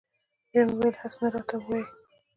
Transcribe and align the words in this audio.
بیا 0.51 0.61
مې 0.67 0.73
ویل 0.77 0.95
هسې 1.01 1.17
نه 1.23 1.27
راته 1.33 1.55
ووایي. 1.59 1.85